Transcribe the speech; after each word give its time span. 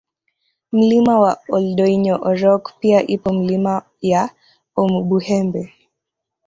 Mlima 0.71 1.19
wa 1.19 1.37
Oldoinyo 1.49 2.15
Orok 2.29 2.73
pia 2.79 3.07
ipo 3.07 3.33
Milima 3.33 3.81
ya 4.01 4.29
Omubuhembe 4.81 5.63